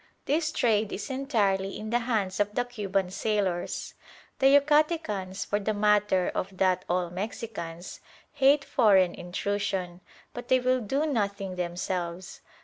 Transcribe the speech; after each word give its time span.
This 0.25 0.51
trade 0.51 0.91
is 0.91 1.11
entirely 1.11 1.77
in 1.77 1.91
the 1.91 1.99
hands 1.99 2.39
of 2.39 2.55
the 2.55 2.65
Cuban 2.65 3.11
sailors. 3.11 3.93
The 4.39 4.47
Yucatecans, 4.47 5.45
for 5.45 5.59
the 5.59 5.75
matter 5.75 6.31
of 6.33 6.57
that 6.57 6.83
all 6.89 7.11
Mexicans, 7.11 7.99
hate 8.31 8.65
foreign 8.65 9.13
intrusion, 9.13 10.01
but 10.33 10.47
they 10.47 10.59
will 10.59 10.81
do 10.81 11.05
nothing 11.05 11.55
themselves. 11.55 12.41